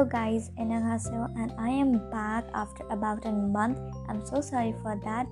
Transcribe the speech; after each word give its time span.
Hello 0.00 0.08
guys, 0.08 0.48
Enagaso 0.56 1.28
and 1.36 1.52
I 1.60 1.68
am 1.68 2.08
back 2.08 2.48
after 2.54 2.88
about 2.88 3.26
a 3.26 3.32
month. 3.32 3.76
I'm 4.08 4.24
so 4.24 4.40
sorry 4.40 4.72
for 4.80 4.98
that, 5.04 5.26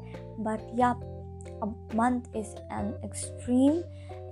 but 0.44 0.60
yeah, 0.76 0.92
a 1.62 1.94
month 1.96 2.28
is 2.36 2.52
an 2.68 2.92
extreme 3.02 3.82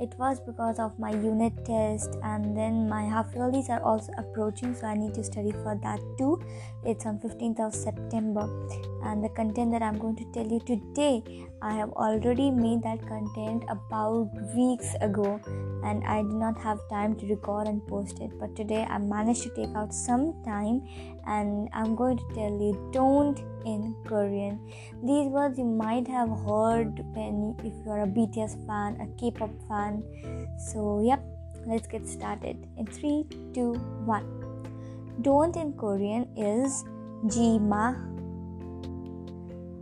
it 0.01 0.15
was 0.19 0.41
because 0.41 0.79
of 0.79 0.99
my 0.99 1.11
unit 1.11 1.53
test 1.65 2.17
and 2.23 2.57
then 2.57 2.89
my 2.89 3.03
half 3.03 3.33
yearlies 3.35 3.69
are 3.69 3.83
also 3.83 4.13
approaching 4.19 4.75
so 4.75 4.87
i 4.87 4.95
need 4.95 5.15
to 5.15 5.25
study 5.25 5.53
for 5.63 5.79
that 5.83 6.01
too. 6.19 6.41
It's 6.85 7.05
on 7.05 7.19
15th 7.19 7.61
of 7.61 7.75
september. 7.75 8.49
And 9.03 9.23
the 9.23 9.29
content 9.31 9.73
that 9.73 9.83
i'm 9.83 9.99
going 9.99 10.17
to 10.17 10.25
tell 10.33 10.47
you 10.47 10.61
today 10.61 11.23
i 11.63 11.73
have 11.75 11.91
already 11.91 12.51
made 12.51 12.83
that 12.83 13.07
content 13.09 13.65
about 13.69 14.31
weeks 14.55 14.95
ago 15.01 15.41
and 15.85 16.05
i 16.05 16.23
did 16.23 16.39
not 16.45 16.59
have 16.59 16.79
time 16.91 17.15
to 17.17 17.27
record 17.27 17.69
and 17.69 17.87
post 17.87 18.21
it. 18.21 18.31
But 18.39 18.55
today 18.57 18.87
i 18.89 18.99
managed 18.99 19.43
to 19.43 19.51
take 19.55 19.75
out 19.75 19.95
some 19.95 20.35
time 20.45 20.83
and 21.27 21.69
i'm 21.73 21.95
going 21.97 22.19
to 22.19 22.25
tell 22.35 22.51
you 22.51 22.91
don't 22.93 23.39
in 23.65 23.95
korean. 24.07 24.61
These 25.03 25.29
words 25.29 25.59
you 25.59 25.65
might 25.65 26.07
have 26.09 26.29
heard 26.29 27.05
when 27.15 27.57
if 27.65 27.75
you 27.85 27.91
are 27.91 28.03
a 28.03 28.07
bts 28.07 28.55
fan 28.67 29.01
a 29.01 29.07
k-pop 29.21 29.51
fan 29.69 29.86
So, 30.59 31.03
yep, 31.05 31.23
let's 31.67 31.87
get 31.87 32.09
started. 32.09 32.57
In 32.77 32.87
3, 32.87 33.27
2, 33.55 33.73
1. 34.07 35.23
Don't 35.23 35.57
in 35.57 35.73
Korean 35.73 36.29
is 36.37 36.85
Jima. 37.27 37.97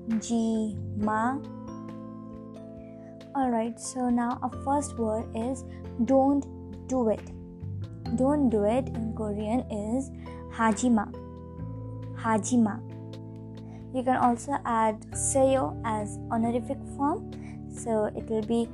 Jima. 0.08 1.42
Alright, 3.36 3.80
so 3.80 4.10
now 4.10 4.38
our 4.42 4.50
first 4.64 4.96
word 4.96 5.26
is 5.34 5.64
don't 6.04 6.46
do 6.88 7.08
it. 7.08 7.32
Don't 8.16 8.48
do 8.48 8.64
it 8.64 8.88
in 8.88 9.12
Korean 9.16 9.60
is 9.70 10.10
Hajima. 10.54 11.12
Hajima. 12.14 12.80
You 13.92 14.02
can 14.02 14.16
also 14.16 14.56
add 14.64 15.00
seyo 15.12 15.80
as 15.84 16.18
honorific 16.30 16.78
form, 16.96 17.30
so 17.68 18.06
it 18.14 18.28
will 18.30 18.42
be 18.42 18.68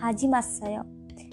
Hajimasayo. 0.00 0.86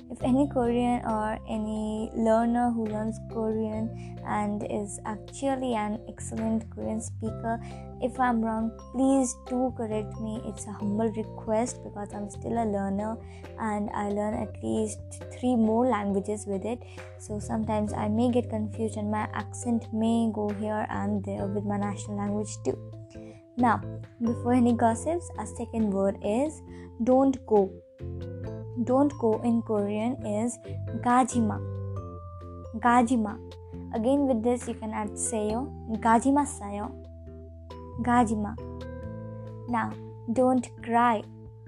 If 0.10 0.24
any 0.24 0.48
Korean 0.48 1.04
or 1.06 1.38
any 1.50 2.12
learner 2.16 2.72
who 2.72 2.86
learns 2.86 3.20
Korean 3.32 4.18
and 4.26 4.64
is 4.70 5.00
actually 5.06 5.74
an 5.76 6.00
excellent 6.08 6.70
Korean 6.72 7.02
speaker, 7.02 7.60
if 8.02 8.18
I'm 8.20 8.42
wrong, 8.42 8.72
please 8.94 9.36
do 9.48 9.74
correct 9.76 10.20
me. 10.20 10.42
It's 10.46 10.66
a 10.66 10.72
humble 10.72 11.12
request 11.12 11.84
because 11.84 12.14
I'm 12.14 12.30
still 12.30 12.54
a 12.54 12.64
learner 12.64 13.18
and 13.60 13.90
I 13.94 14.10
learn 14.10 14.34
at 14.34 14.64
least 14.64 15.00
three 15.38 15.56
more 15.56 15.88
languages 15.88 16.46
with 16.48 16.64
it. 16.64 16.80
So 17.20 17.40
sometimes 17.40 17.92
I 17.92 18.08
may 18.08 18.32
get 18.32 18.50
confused 18.50 18.98
and 18.98 19.12
my 19.12 19.28
accent 19.34 19.92
may 19.94 20.32
go 20.34 20.50
here 20.60 20.88
and 20.90 21.24
there 21.26 21.48
with 21.48 21.66
my 21.66 21.78
national 21.78 22.18
language 22.18 22.56
too. 22.64 22.78
Now, 23.58 23.82
before 24.22 24.54
any 24.54 24.74
gossips, 24.74 25.30
a 25.40 25.46
second 25.46 25.90
word 25.90 26.18
is 26.24 26.62
don't 27.04 27.44
go 27.46 27.72
don't 28.84 29.12
go 29.18 29.42
in 29.44 29.62
Korean 29.64 30.24
is 30.26 30.60
gajima. 31.02 31.60
Gajima. 32.78 33.40
Again, 33.94 34.28
with 34.28 34.44
this, 34.44 34.68
you 34.68 34.76
can 34.76 34.94
add 34.94 35.10
sayo. 35.12 35.72
Gajima 36.00 36.46
sayo. 36.46 36.92
Gajima. 38.02 38.56
Now, 39.68 39.92
don't 40.32 40.70
cry 40.84 41.24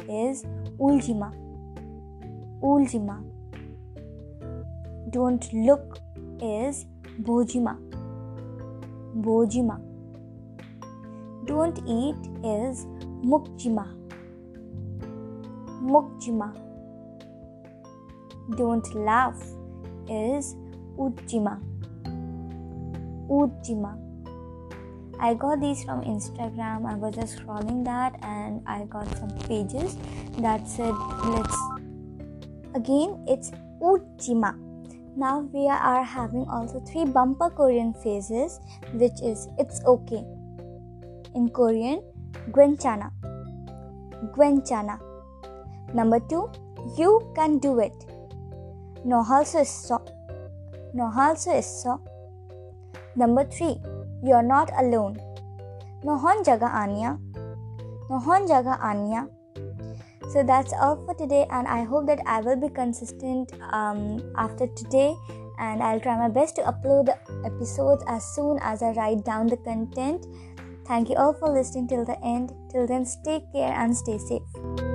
is 0.07 0.45
uljima. 0.77 1.31
Uljima. 2.61 3.23
Don't 5.09 5.51
look 5.53 5.97
is 6.41 6.85
bojima. 7.17 7.77
Bojima. 9.15 9.79
Don't 11.45 11.79
eat 11.87 12.15
is 12.43 12.85
mukjima. 13.23 13.87
Mukjima 15.81 16.68
don't 18.55 18.93
laugh 18.95 19.41
is 20.09 20.55
Ujjima. 20.97 21.59
Ujjima. 23.29 23.97
I 25.19 25.33
got 25.33 25.59
these 25.59 25.83
from 25.83 26.01
Instagram. 26.03 26.85
I 26.89 26.95
was 26.95 27.15
just 27.15 27.39
scrolling 27.39 27.83
that 27.85 28.17
and 28.23 28.61
I 28.65 28.85
got 28.85 29.07
some 29.17 29.29
pages 29.47 29.97
that 30.39 30.67
said 30.67 30.93
let's 31.25 31.57
again 32.73 33.23
it's 33.27 33.51
Ujjima. 33.81 34.55
Now 35.15 35.39
we 35.51 35.67
are 35.67 36.03
having 36.03 36.45
also 36.47 36.79
three 36.79 37.05
bumper 37.05 37.49
Korean 37.49 37.93
phrases 37.93 38.59
which 38.93 39.21
is 39.21 39.47
it's 39.57 39.83
okay. 39.85 40.23
In 41.35 41.49
Korean, 41.49 42.01
Gwenchana. 42.51 43.11
Gwenchana. 44.35 44.99
Number 45.93 46.19
two, 46.19 46.49
you 46.97 47.31
can 47.35 47.59
do 47.59 47.79
it. 47.79 48.08
Know 49.03 49.25
also 49.27 49.59
is 49.59 49.69
so. 49.69 50.03
Know 50.93 51.11
is 51.33 51.65
so. 51.65 52.01
Number 53.15 53.45
three, 53.45 53.79
you're 54.23 54.43
not 54.43 54.71
alone. 54.77 55.19
Nohon 56.03 56.43
jaga 56.43 56.71
anya. 56.73 57.17
Nohon 58.09 58.47
jaga 58.47 58.79
anya. 58.81 59.27
So 60.31 60.43
that's 60.43 60.73
all 60.73 61.03
for 61.05 61.15
today, 61.15 61.47
and 61.49 61.67
I 61.67 61.83
hope 61.83 62.05
that 62.07 62.19
I 62.25 62.41
will 62.41 62.55
be 62.55 62.69
consistent 62.69 63.51
um, 63.71 64.21
after 64.37 64.67
today. 64.67 65.15
And 65.59 65.83
I'll 65.83 65.99
try 65.99 66.17
my 66.17 66.29
best 66.29 66.55
to 66.55 66.61
upload 66.63 67.07
the 67.07 67.17
episodes 67.45 68.03
as 68.07 68.23
soon 68.35 68.59
as 68.61 68.81
I 68.81 68.91
write 68.91 69.25
down 69.25 69.47
the 69.47 69.57
content. 69.57 70.25
Thank 70.87 71.09
you 71.09 71.15
all 71.15 71.33
for 71.33 71.49
listening 71.49 71.87
till 71.87 72.05
the 72.05 72.17
end. 72.23 72.53
Till 72.71 72.87
then, 72.87 73.05
stay 73.05 73.43
care 73.53 73.73
and 73.73 73.95
stay 73.95 74.17
safe. 74.17 74.88